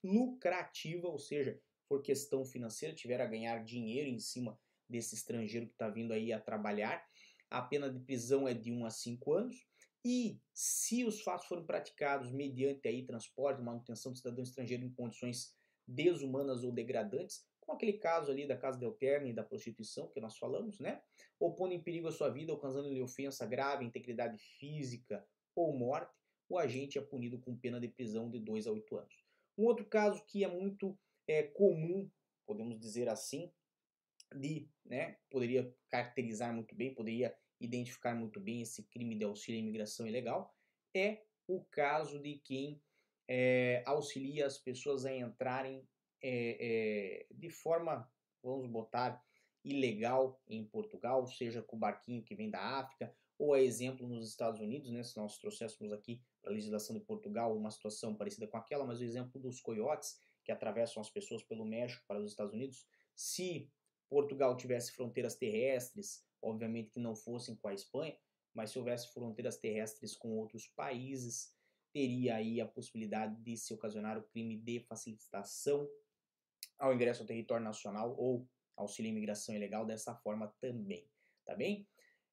lucrativa, 0.05 1.09
ou 1.09 1.19
seja, 1.19 1.61
for 1.89 2.01
questão 2.03 2.45
financeira, 2.45 2.95
tiver 2.95 3.21
a 3.21 3.27
ganhar 3.27 3.65
dinheiro 3.65 4.09
em 4.09 4.21
cima 4.21 4.57
desse 4.89 5.17
estrangeiro 5.17 5.67
que 5.67 5.73
está 5.73 5.91
vindo 5.91 6.13
aí 6.13 6.33
a 6.33 6.41
trabalhar, 6.41 7.05
a 7.51 7.61
pena 7.61 7.91
de 7.91 7.99
prisão 7.99 8.47
é 8.47 8.55
de 8.55 8.73
1 8.73 8.87
a 8.87 8.91
5 8.91 9.33
anos. 9.33 9.67
E 10.09 10.41
se 10.55 11.03
os 11.03 11.21
fatos 11.21 11.49
forem 11.49 11.67
praticados 11.67 12.31
mediante 12.31 12.87
aí 12.87 13.05
transporte, 13.05 13.61
manutenção 13.61 14.13
do 14.13 14.19
cidadão 14.19 14.45
estrangeiro 14.45 14.85
em 14.85 14.93
condições 14.93 15.53
desumanas 15.85 16.63
ou 16.63 16.71
degradantes, 16.71 17.45
como 17.59 17.75
aquele 17.75 17.95
caso 17.95 18.31
ali 18.31 18.47
da 18.47 18.57
casa 18.57 18.79
de 18.79 18.85
alterna 18.85 19.27
e 19.27 19.33
da 19.33 19.43
prostituição 19.43 20.07
que 20.07 20.21
nós 20.21 20.39
falamos, 20.39 20.79
né? 20.79 21.03
Ou 21.41 21.57
pondo 21.57 21.75
em 21.75 21.83
perigo 21.83 22.07
a 22.07 22.13
sua 22.13 22.31
vida, 22.31 22.55
ocasionando-lhe 22.55 23.03
ofensa 23.03 23.45
grave, 23.45 23.85
integridade 23.85 24.39
física 24.39 25.27
ou 25.57 25.77
morte, 25.77 26.15
o 26.49 26.57
agente 26.57 26.97
é 26.97 27.03
punido 27.03 27.41
com 27.41 27.57
pena 27.57 27.81
de 27.81 27.89
prisão 27.89 28.31
de 28.31 28.39
2 28.39 28.69
a 28.69 28.71
8 28.71 28.99
anos. 28.99 29.25
Um 29.59 29.65
outro 29.65 29.85
caso 29.87 30.25
que 30.25 30.45
é 30.45 30.49
muito 30.49 30.97
é, 31.27 31.43
comum, 31.43 32.09
podemos 32.47 32.79
dizer 32.79 33.09
assim, 33.09 33.53
de, 34.37 34.71
né, 34.85 35.19
poderia 35.29 35.75
caracterizar 35.89 36.55
muito 36.55 36.77
bem, 36.77 36.95
poderia 36.95 37.37
identificar 37.61 38.15
muito 38.15 38.41
bem 38.41 38.63
esse 38.63 38.83
crime 38.85 39.17
de 39.17 39.25
auxílio 39.25 39.61
à 39.61 39.63
imigração 39.63 40.07
ilegal, 40.07 40.55
é 40.95 41.23
o 41.47 41.65
caso 41.65 42.21
de 42.21 42.39
quem 42.39 42.81
é, 43.29 43.83
auxilia 43.87 44.47
as 44.47 44.59
pessoas 44.59 45.05
a 45.05 45.15
entrarem 45.15 45.87
é, 46.23 46.57
é, 46.61 47.27
de 47.31 47.51
forma, 47.51 48.11
vamos 48.43 48.67
botar, 48.69 49.23
ilegal 49.65 50.41
em 50.47 50.65
Portugal, 50.65 51.27
seja 51.27 51.61
com 51.61 51.77
o 51.77 51.79
barquinho 51.79 52.23
que 52.23 52.37
vem 52.37 52.49
da 52.49 52.61
África, 52.79 53.13
ou 53.39 53.53
a 53.53 53.61
exemplo 53.61 54.07
nos 54.07 54.29
Estados 54.29 54.61
Unidos, 54.61 54.91
né, 54.91 55.03
se 55.03 55.17
nós 55.17 55.39
trouxéssemos 55.39 55.93
aqui 55.93 56.23
para 56.41 56.51
a 56.51 56.55
legislação 56.55 56.97
de 56.97 57.05
Portugal 57.05 57.57
uma 57.57 57.71
situação 57.71 58.15
parecida 58.15 58.47
com 58.47 58.57
aquela, 58.57 58.85
mas 58.85 59.01
o 59.01 59.05
exemplo 59.05 59.41
dos 59.41 59.61
coiotes 59.61 60.19
que 60.45 60.53
atravessam 60.53 61.01
as 61.01 61.11
pessoas 61.11 61.43
pelo 61.43 61.65
México 61.65 62.05
para 62.07 62.21
os 62.21 62.31
Estados 62.31 62.55
Unidos, 62.55 62.87
se 63.15 63.69
Portugal 64.09 64.57
tivesse 64.57 64.93
fronteiras 64.93 65.35
terrestres, 65.35 66.25
obviamente 66.43 66.91
que 66.91 67.01
não 67.01 67.15
fossem 67.15 67.55
com 67.57 67.69
a 67.69 67.75
Espanha, 67.75 68.17
mas 68.55 68.71
se 68.71 68.79
houvesse 68.79 69.13
fronteiras 69.13 69.59
terrestres 69.59 70.17
com 70.17 70.37
outros 70.37 70.67
países, 70.69 71.55
teria 71.93 72.37
aí 72.37 72.61
a 72.61 72.67
possibilidade 72.67 73.37
de 73.43 73.57
se 73.57 73.73
ocasionar 73.73 74.19
o 74.19 74.23
crime 74.23 74.59
de 74.59 74.81
facilitação 74.81 75.89
ao 76.79 76.93
ingresso 76.95 77.23
ao 77.23 77.27
território 77.27 77.65
nacional 77.65 78.15
ou 78.19 78.49
auxílio 78.77 79.11
à 79.11 79.13
imigração 79.13 79.55
ilegal 79.55 79.87
dessa 79.87 80.15
forma 80.15 80.55
também, 80.61 81.09
tá 81.45 81.55
bem? 81.55 81.87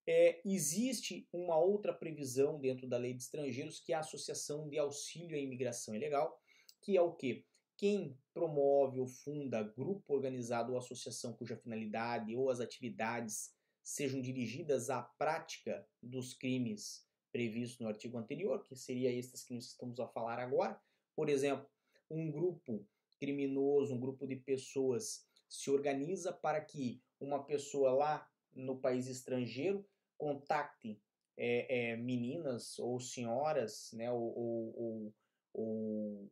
É, 0.06 0.42
existe 0.46 1.28
uma 1.32 1.58
outra 1.58 1.94
previsão 1.94 2.60
dentro 2.60 2.88
da 2.88 2.98
lei 2.98 3.14
de 3.14 3.24
estrangeiros 3.24 3.80
que 3.80 3.94
é 3.94 3.96
a 3.96 4.00
associação 4.00 4.68
de 4.68 4.78
auxílio 4.78 5.38
à 5.38 5.40
imigração 5.40 5.96
ilegal, 5.96 6.38
que 6.82 6.98
é 6.98 7.02
o 7.02 7.14
que? 7.14 7.46
Quem 7.78 8.18
promove 8.34 9.00
ou 9.00 9.08
funda 9.08 9.64
grupo 9.64 10.14
organizado 10.14 10.74
ou 10.74 10.78
associação 10.78 11.34
cuja 11.34 11.56
finalidade 11.56 12.36
ou 12.36 12.50
as 12.50 12.60
atividades 12.60 13.54
sejam 13.84 14.22
dirigidas 14.22 14.90
à 14.90 15.02
prática 15.02 15.86
dos 16.02 16.34
crimes 16.34 17.06
previstos 17.32 17.80
no 17.80 17.88
artigo 17.88 18.18
anterior, 18.18 18.64
que 18.64 18.76
seria 18.76 19.12
estes 19.12 19.44
crimes 19.44 19.66
que 19.66 19.72
estamos 19.72 20.00
a 20.00 20.08
falar 20.08 20.40
agora. 20.40 20.80
Por 21.16 21.30
exemplo, 21.30 21.68
um 22.10 22.32
grupo 22.32 22.88
criminoso, 23.20 23.94
um 23.94 24.00
grupo 24.00 24.28
de 24.28 24.36
pessoas 24.36 25.28
se 25.50 25.70
organiza 25.70 26.32
para 26.32 26.62
que 26.62 27.02
uma 27.20 27.44
pessoa 27.44 27.92
lá 27.92 28.30
no 28.56 28.80
país 28.80 29.08
estrangeiro 29.08 29.86
contacte 30.18 31.02
é, 31.36 31.92
é, 31.92 31.96
meninas 31.98 32.78
ou 32.80 33.00
senhoras, 33.00 33.92
né, 33.94 34.12
ou, 34.12 34.38
ou, 34.38 34.74
ou, 34.76 35.14
ou 35.54 36.30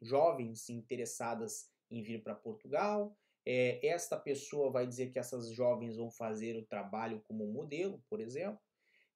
jovens 0.00 0.68
interessadas 0.70 1.70
em 1.90 2.02
vir 2.02 2.22
para 2.22 2.34
Portugal. 2.34 3.16
É, 3.50 3.86
esta 3.86 4.14
pessoa 4.14 4.70
vai 4.70 4.86
dizer 4.86 5.10
que 5.10 5.18
essas 5.18 5.48
jovens 5.50 5.96
vão 5.96 6.10
fazer 6.10 6.54
o 6.58 6.66
trabalho 6.66 7.22
como 7.26 7.46
modelo, 7.46 8.04
por 8.06 8.20
exemplo. 8.20 8.60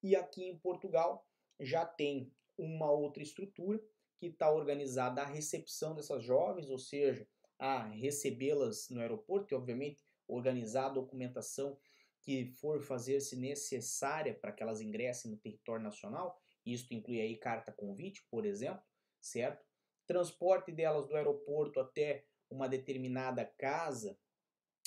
E 0.03 0.17
aqui 0.17 0.45
em 0.45 0.57
Portugal 0.57 1.27
já 1.61 1.85
tem 1.85 2.33
uma 2.57 2.91
outra 2.91 3.23
estrutura 3.23 3.79
que 4.17 4.29
está 4.29 4.51
organizada 4.51 5.21
a 5.21 5.27
recepção 5.27 5.95
dessas 5.95 6.25
jovens, 6.25 6.71
ou 6.71 6.79
seja, 6.79 7.29
a 7.59 7.83
recebê-las 7.89 8.89
no 8.89 9.01
aeroporto 9.01 9.53
e, 9.53 9.57
obviamente, 9.57 10.03
organizar 10.27 10.87
a 10.87 10.95
documentação 10.95 11.79
que 12.23 12.47
for 12.47 12.81
fazer-se 12.81 13.37
necessária 13.37 14.33
para 14.35 14.51
que 14.51 14.63
elas 14.63 14.81
ingressem 14.81 15.31
no 15.31 15.37
território 15.37 15.85
nacional. 15.85 16.41
Isto 16.65 16.95
inclui 16.95 17.21
aí 17.21 17.37
carta 17.37 17.71
convite, 17.71 18.25
por 18.31 18.47
exemplo, 18.47 18.83
certo? 19.21 19.63
transporte 20.07 20.73
delas 20.73 21.07
do 21.07 21.17
aeroporto 21.17 21.81
até 21.81 22.25
uma 22.51 22.69
determinada 22.69 23.45
casa, 23.45 24.19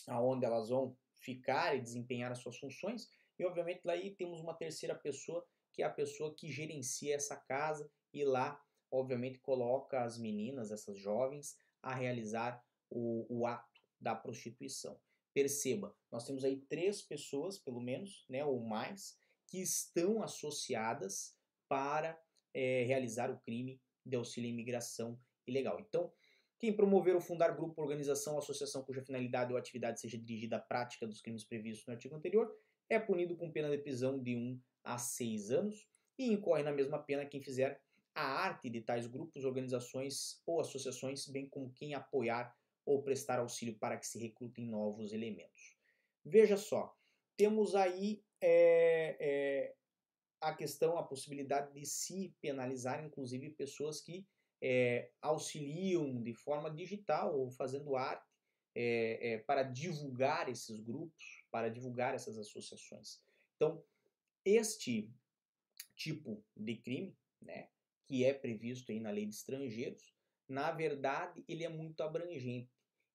aonde 0.08 0.46
elas 0.46 0.70
vão 0.70 0.98
ficar 1.20 1.76
e 1.76 1.82
desempenhar 1.82 2.32
as 2.32 2.40
suas 2.40 2.58
funções. 2.58 3.10
E 3.38 3.46
obviamente 3.46 3.82
lá 3.84 3.94
aí 3.94 4.16
temos 4.16 4.40
uma 4.40 4.54
terceira 4.54 4.96
pessoa, 4.96 5.46
que 5.74 5.82
é 5.82 5.86
a 5.86 5.90
pessoa 5.90 6.34
que 6.36 6.52
gerencia 6.52 7.16
essa 7.16 7.36
casa 7.36 7.90
e 8.14 8.24
lá, 8.24 8.62
obviamente, 8.92 9.40
coloca 9.40 10.04
as 10.04 10.18
meninas, 10.18 10.72
essas 10.72 10.98
jovens, 10.98 11.58
a 11.82 11.94
realizar 11.94 12.64
o, 12.90 13.26
o 13.30 13.46
ato 13.46 13.82
da 14.00 14.16
prostituição. 14.16 15.00
Perceba, 15.34 15.94
nós 16.10 16.26
temos 16.26 16.46
aí 16.46 16.62
três 16.62 17.02
pessoas, 17.02 17.60
pelo 17.60 17.82
menos, 17.82 18.26
né, 18.30 18.46
ou 18.46 18.62
mais, 18.62 19.18
que 19.48 19.60
estão 19.60 20.24
associadas 20.24 21.36
para 21.68 22.18
é, 22.54 22.84
realizar 22.84 23.30
o 23.30 23.40
crime 23.42 23.82
de 24.06 24.16
auxílio 24.16 24.50
à 24.50 24.54
imigração 24.54 25.20
ilegal. 25.46 25.80
Então, 25.80 26.12
quem 26.58 26.74
promover 26.74 27.16
ou 27.16 27.22
fundar 27.22 27.56
grupo, 27.56 27.82
organização 27.82 28.34
ou 28.34 28.40
associação 28.40 28.84
cuja 28.84 29.02
finalidade 29.02 29.52
ou 29.52 29.58
atividade 29.58 30.00
seja 30.00 30.18
dirigida 30.18 30.58
à 30.58 30.60
prática 30.60 31.06
dos 31.06 31.22
crimes 31.22 31.44
previstos 31.44 31.86
no 31.86 31.94
artigo 31.94 32.16
anterior 32.16 32.54
é 32.90 33.00
punido 33.00 33.36
com 33.36 33.52
pena 33.52 33.70
de 33.70 33.78
prisão 33.78 34.22
de 34.22 34.36
1 34.36 34.62
a 34.84 34.98
6 34.98 35.52
anos 35.52 35.88
e 36.18 36.32
incorre 36.32 36.64
na 36.64 36.72
mesma 36.72 37.00
pena 37.00 37.26
quem 37.26 37.42
fizer 37.42 37.82
a 38.14 38.24
arte 38.24 38.70
de 38.70 38.82
tais 38.82 39.08
grupos, 39.08 39.44
organizações 39.44 40.42
ou 40.46 40.62
associações, 40.62 41.28
bem 41.28 41.50
como 41.50 41.74
quem 41.74 41.94
apoiar 41.94 42.56
ou 42.86 43.04
prestar 43.04 43.40
auxílio 43.40 43.78
para 43.78 43.98
que 43.98 44.08
se 44.08 44.18
recrutem 44.18 44.66
novos 44.66 45.12
elementos. 45.12 45.76
Veja 46.24 46.56
só, 46.56 46.96
temos 47.36 47.76
aí 47.76 48.24
é, 48.40 49.18
é, 49.20 49.76
a 50.40 50.54
questão, 50.54 50.98
a 50.98 51.04
possibilidade 51.04 51.74
de 51.74 51.86
se 51.86 52.34
penalizar, 52.40 53.04
inclusive, 53.04 53.50
pessoas 53.50 54.00
que 54.00 54.26
é, 54.62 55.12
auxiliam 55.22 56.22
de 56.22 56.34
forma 56.34 56.70
digital 56.72 57.38
ou 57.38 57.52
fazendo 57.52 57.96
arte 57.96 58.26
é, 58.74 59.34
é, 59.34 59.38
para 59.40 59.64
divulgar 59.64 60.50
esses 60.50 60.80
grupos, 60.80 61.46
para 61.52 61.70
divulgar 61.70 62.14
essas 62.14 62.38
associações. 62.38 63.22
Então, 63.56 63.84
este 64.44 65.10
tipo 65.96 66.44
de 66.56 66.76
crime, 66.76 67.18
né, 67.42 67.70
que 68.06 68.26
é 68.26 68.34
previsto 68.34 68.92
aí 68.92 69.00
na 69.00 69.12
lei 69.12 69.26
de 69.26 69.36
estrangeiros, 69.36 70.14
na 70.48 70.72
verdade, 70.72 71.44
ele 71.48 71.64
é 71.64 71.70
muito 71.70 72.02
abrangente. 72.02 72.70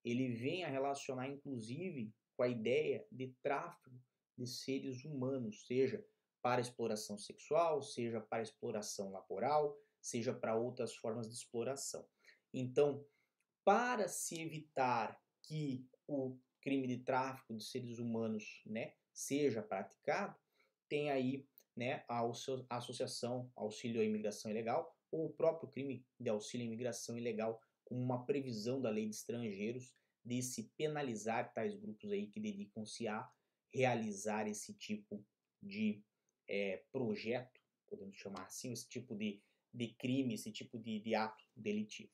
Ele 0.05 0.35
vem 0.35 0.65
a 0.65 0.69
relacionar, 0.69 1.29
inclusive, 1.29 2.13
com 2.37 2.43
a 2.43 2.49
ideia 2.49 3.07
de 3.13 3.29
tráfico 3.43 3.91
de 4.37 4.47
seres 4.47 5.05
humanos, 5.05 5.67
seja 5.67 6.05
para 6.43 6.61
exploração 6.61 7.19
sexual, 7.19 7.83
seja 7.83 8.21
para 8.21 8.43
exploração 8.43 9.13
laboral, 9.13 9.79
seja 10.01 10.33
para 10.33 10.57
outras 10.57 10.95
formas 10.95 11.29
de 11.29 11.35
exploração. 11.35 12.07
Então, 12.53 13.05
para 13.65 14.09
se 14.09 14.41
evitar 14.41 15.21
que 15.43 15.87
o 16.07 16.39
crime 16.61 16.87
de 16.87 16.99
tráfico 16.99 17.55
de 17.55 17.65
seres 17.65 17.99
humanos 17.99 18.63
né, 18.67 18.95
seja 19.13 19.63
praticado, 19.63 20.37
tem 20.89 21.11
aí 21.11 21.47
né, 21.77 22.05
a 22.09 22.23
associação 22.77 23.51
auxílio 23.55 24.01
à 24.01 24.05
imigração 24.05 24.51
ilegal 24.51 24.95
ou 25.11 25.27
o 25.27 25.33
próprio 25.33 25.71
crime 25.71 26.07
de 26.19 26.29
auxílio 26.29 26.65
à 26.65 26.69
imigração 26.69 27.17
ilegal 27.17 27.61
com 27.85 27.97
uma 27.97 28.25
previsão 28.25 28.81
da 28.81 28.91
lei 28.91 29.09
de 29.09 29.15
estrangeiros 29.15 29.95
de 30.25 30.43
se 30.43 30.71
penalizar 30.77 31.53
tais 31.53 31.75
grupos 31.77 32.11
aí 32.13 32.27
que 32.27 32.41
dedicam-se 32.41 33.09
a 33.09 33.29
realizar 33.73 34.47
esse 34.47 34.75
tipo 34.75 35.25
de 35.63 36.05
é, 36.49 36.85
projeto, 36.93 37.61
podemos 37.89 38.17
chamar 38.17 38.45
assim, 38.45 38.73
esse 38.73 38.89
tipo 38.89 39.15
de, 39.17 39.43
de 39.73 39.89
crime, 39.95 40.35
esse 40.35 40.51
tipo 40.53 40.79
de, 40.79 41.01
de 41.01 41.15
ato 41.15 41.45
delitivo. 41.57 42.13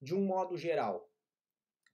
De 0.00 0.14
um 0.14 0.24
modo 0.26 0.56
geral, 0.56 1.10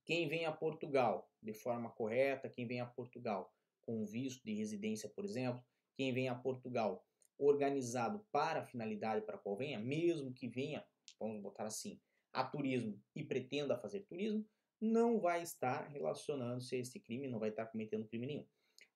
Quem 0.04 0.28
vem 0.28 0.47
a 0.47 0.52
Portugal 0.52 1.31
de 1.40 1.52
forma 1.52 1.90
correta, 1.90 2.49
quem 2.49 2.66
vem 2.66 2.81
a 2.81 2.87
Portugal 2.87 3.52
com 3.83 4.04
visto 4.04 4.45
de 4.45 4.52
residência, 4.54 5.09
por 5.09 5.25
exemplo, 5.25 5.64
quem 5.95 6.12
vem 6.12 6.28
a 6.28 6.35
Portugal 6.35 7.04
organizado 7.38 8.25
para 8.31 8.61
a 8.61 8.64
finalidade 8.64 9.25
para 9.25 9.37
a 9.37 9.38
qual 9.38 9.57
venha, 9.57 9.78
mesmo 9.78 10.33
que 10.33 10.49
venha, 10.49 10.85
vamos 11.19 11.40
botar 11.40 11.64
assim, 11.64 12.00
a 12.33 12.45
turismo 12.45 13.00
e 13.14 13.25
pretenda 13.25 13.78
fazer 13.78 14.00
turismo, 14.00 14.47
não 14.81 15.21
vai 15.21 15.42
estar 15.42 15.88
relacionando-se 15.88 16.76
a 16.76 16.78
esse 16.78 16.99
crime, 17.00 17.28
não 17.28 17.38
vai 17.38 17.50
estar 17.50 17.66
cometendo 17.66 18.07
crime 18.07 18.26
nenhum. 18.26 18.47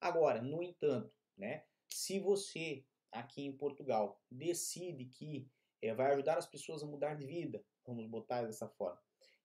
Agora, 0.00 0.42
no 0.42 0.62
entanto, 0.62 1.12
né, 1.36 1.64
se 1.88 2.18
você 2.18 2.84
aqui 3.12 3.42
em 3.42 3.56
Portugal 3.56 4.20
decide 4.30 5.04
que 5.06 5.48
é, 5.82 5.94
vai 5.94 6.12
ajudar 6.12 6.38
as 6.38 6.46
pessoas 6.46 6.82
a 6.82 6.86
mudar 6.86 7.14
de 7.14 7.26
vida, 7.26 7.64
vamos 7.86 8.08
botar 8.08 8.42
dessa 8.42 8.68
forma, 8.68 9.00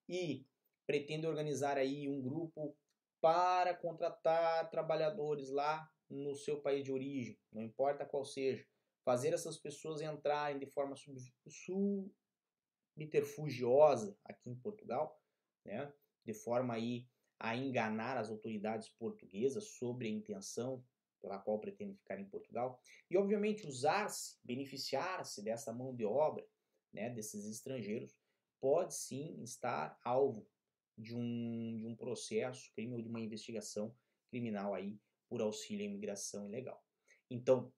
e 0.08 0.46
pretende 0.86 1.28
organizar 1.28 1.78
aí 1.78 2.10
um 2.10 2.22
grupo 2.22 2.76
para 3.22 3.76
contratar 3.76 4.70
trabalhadores 4.70 5.50
lá 5.50 5.90
no 6.10 6.36
seu 6.36 6.62
país 6.62 6.84
de 6.84 6.92
origem, 6.92 7.40
não 7.52 7.62
importa 7.62 8.06
qual 8.06 8.26
seja, 8.26 8.66
fazer 9.04 9.34
essas 9.34 9.58
pessoas 9.58 10.02
entrarem 10.02 10.60
de 10.60 10.66
forma 10.66 10.96
sub, 10.96 11.18
subterfugiosa 12.98 14.18
aqui 14.26 14.50
em 14.50 14.56
Portugal, 14.56 15.22
né, 15.66 15.94
de 16.26 16.34
forma 16.34 16.74
aí 16.74 17.08
a 17.40 17.56
enganar 17.56 18.18
as 18.18 18.30
autoridades 18.30 18.90
portuguesas 18.90 19.70
sobre 19.70 20.08
a 20.08 20.12
intenção 20.12 20.84
pela 21.22 21.40
qual 21.40 21.60
pretende 21.60 21.96
ficar 21.96 22.20
em 22.20 22.26
Portugal 22.26 22.80
e 23.10 23.18
obviamente 23.18 23.68
usar-se, 23.68 24.38
beneficiar-se 24.44 25.44
dessa 25.44 25.72
mão 25.72 25.96
de 25.96 26.06
obra, 26.06 26.46
né, 26.92 27.10
desses 27.10 27.46
estrangeiros, 27.46 28.18
pode 28.60 28.96
sim 28.96 29.42
estar 29.42 29.98
alvo 30.04 30.48
de 30.98 31.16
um, 31.16 31.78
de 31.78 31.86
um 31.86 31.96
processo 31.96 32.72
crime 32.74 32.94
ou 32.94 33.02
de 33.02 33.10
uma 33.10 33.20
investigação 33.20 33.96
criminal 34.30 34.74
aí 34.74 35.00
por 35.30 35.42
auxílio 35.42 35.86
à 35.86 35.90
imigração 35.90 36.48
ilegal. 36.48 36.84
Então, 37.30 37.72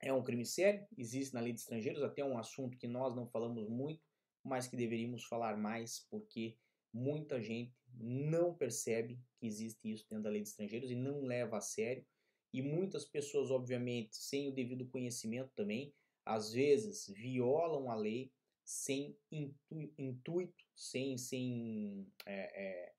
é 0.00 0.12
um 0.12 0.22
crime 0.22 0.44
sério, 0.44 0.86
existe 0.96 1.34
na 1.34 1.40
lei 1.40 1.52
de 1.52 1.60
estrangeiros, 1.60 2.02
até 2.02 2.24
um 2.24 2.38
assunto 2.38 2.78
que 2.78 2.86
nós 2.86 3.14
não 3.14 3.26
falamos 3.26 3.68
muito, 3.68 4.00
mas 4.44 4.66
que 4.66 4.76
deveríamos 4.76 5.24
falar 5.24 5.56
mais, 5.56 6.06
porque 6.08 6.56
muita 6.92 7.42
gente 7.42 7.74
não 7.94 8.54
percebe 8.54 9.18
que 9.38 9.46
existe 9.46 9.90
isso 9.90 10.06
dentro 10.08 10.24
da 10.24 10.30
lei 10.30 10.42
de 10.42 10.48
estrangeiros 10.48 10.90
e 10.90 10.94
não 10.94 11.22
leva 11.22 11.58
a 11.58 11.60
sério. 11.60 12.06
E 12.52 12.62
muitas 12.62 13.04
pessoas, 13.04 13.50
obviamente, 13.50 14.16
sem 14.16 14.48
o 14.48 14.52
devido 14.52 14.88
conhecimento 14.88 15.50
também, 15.54 15.94
às 16.24 16.52
vezes 16.52 17.06
violam 17.08 17.90
a 17.90 17.94
lei 17.94 18.32
sem 18.64 19.16
intu 19.30 19.92
intuito, 19.96 20.64
sem, 20.74 21.16
sem 21.16 22.12
é, 22.26 22.64
é, 22.64 22.94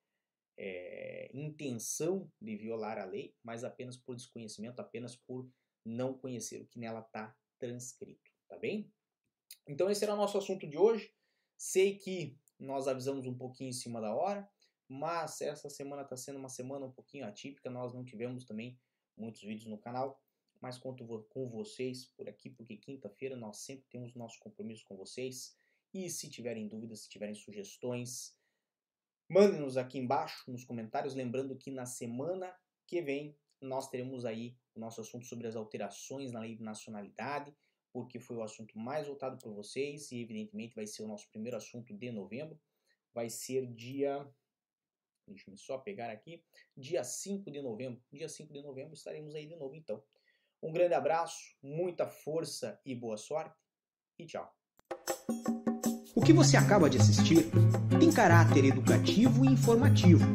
é, 0.58 1.30
intenção 1.34 2.32
de 2.39 2.56
violar 2.56 2.98
a 2.98 3.06
lei, 3.06 3.36
mas 3.44 3.66
apenas 3.66 3.98
por 3.98 4.16
desconhecimento, 4.16 4.80
apenas 4.80 5.16
por 5.16 5.50
não 5.84 6.18
conhecer 6.18 6.62
o 6.62 6.68
que 6.68 6.80
nela 6.80 7.01
está 7.01 7.36
transcrito, 7.60 8.32
tá 8.48 8.58
bem? 8.58 8.89
Então 9.68 9.89
esse 9.89 10.04
era 10.04 10.13
o 10.13 10.18
nosso 10.18 10.38
assunto 10.38 10.66
de 10.66 10.77
hoje. 10.77 11.13
Sei 11.58 11.98
que 11.98 12.38
nós 12.58 12.88
avisamos 12.88 13.25
um 13.25 13.38
pouquinho 13.38 13.70
em 13.70 13.74
cima 13.74 14.00
da 14.00 14.13
hora, 14.16 14.50
mas 14.88 15.42
essa 15.42 15.70
semana 15.70 16.04
está 16.04 16.16
sendo 16.16 16.39
uma 16.39 16.50
semana 16.50 16.86
um 16.86 16.92
pouquinho 16.92 17.25
atípica, 17.25 17.70
nós 17.70 17.94
não 17.94 18.06
tivemos 18.06 18.46
também 18.46 18.80
muitos 19.17 19.41
vídeos 19.41 19.67
no 19.67 19.77
canal, 19.77 20.21
mas 20.62 20.77
conto 20.77 21.05
com 21.29 21.50
vocês 21.50 22.05
por 22.15 22.27
aqui, 22.27 22.50
porque 22.50 22.77
quinta-feira 22.77 23.36
nós 23.36 23.57
sempre 23.57 23.86
temos 23.89 24.13
nosso 24.15 24.39
compromisso 24.39 24.86
com 24.86 24.95
vocês. 24.95 25.57
E 25.93 26.09
se 26.09 26.29
tiverem 26.29 26.67
dúvidas, 26.67 27.01
se 27.01 27.09
tiverem 27.09 27.36
sugestões, 27.36 28.36
mandem-nos 29.29 29.77
aqui 29.77 29.97
embaixo 29.97 30.50
nos 30.51 30.63
comentários, 30.63 31.15
lembrando 31.15 31.55
que 31.57 31.71
na 31.71 31.86
semana 31.86 32.53
que 32.86 33.01
vem 33.01 33.38
nós 33.62 33.89
teremos 33.89 34.25
aí 34.25 34.55
o 34.75 34.79
nosso 34.79 35.01
assunto 35.01 35.25
sobre 35.25 35.48
as 35.48 35.55
alterações 35.55 36.31
na 36.31 36.39
lei 36.39 36.55
de 36.55 36.63
nacionalidade, 36.63 37.55
porque 37.92 38.20
foi 38.20 38.37
o 38.37 38.44
assunto 38.44 38.77
mais 38.77 39.07
votado 39.07 39.37
por 39.39 39.53
vocês 39.53 40.11
e 40.11 40.22
evidentemente 40.22 40.75
vai 40.75 40.85
ser 40.85 41.03
o 41.03 41.07
nosso 41.07 41.29
primeiro 41.29 41.57
assunto 41.57 41.94
de 41.94 42.11
novembro. 42.11 42.59
Vai 43.13 43.29
ser 43.29 43.65
dia 43.74 44.29
Deixa 45.27 45.51
eu 45.51 45.57
só 45.57 45.77
pegar 45.77 46.09
aqui. 46.09 46.42
Dia 46.75 47.03
5 47.03 47.51
de 47.51 47.61
novembro. 47.61 48.01
Dia 48.11 48.29
5 48.29 48.53
de 48.53 48.61
novembro 48.61 48.94
estaremos 48.94 49.35
aí 49.35 49.46
de 49.46 49.55
novo 49.55 49.75
então. 49.75 50.01
Um 50.61 50.72
grande 50.72 50.94
abraço, 50.94 51.55
muita 51.61 52.07
força 52.07 52.79
e 52.85 52.96
boa 52.96 53.18
sorte. 53.18 53.55
E 54.18 54.25
tchau. 54.25 54.51
O 56.16 56.22
que 56.22 56.33
você 56.33 56.57
acaba 56.57 56.90
de 56.90 56.98
assistir 56.98 57.46
tem 58.00 58.11
caráter 58.11 58.66
educativo 58.66 59.46
e 59.46 59.50
informativo. 59.50 60.25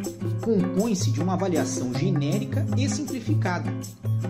Compõe-se 0.44 1.10
de 1.10 1.20
uma 1.20 1.34
avaliação 1.34 1.92
genérica 1.92 2.64
e 2.78 2.88
simplificada. 2.88 3.70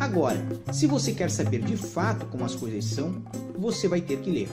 Agora, 0.01 0.39
se 0.73 0.87
você 0.87 1.13
quer 1.13 1.31
saber 1.31 1.63
de 1.63 1.77
fato 1.77 2.27
como 2.27 2.45
as 2.45 2.55
coisas 2.55 2.85
são, 2.87 3.23
você 3.59 3.87
vai 3.87 4.01
ter 4.01 4.21
que 4.23 4.31
ler. 4.31 4.49